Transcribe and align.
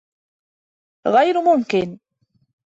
غير 1.07 1.41
ممكن! 1.43 1.99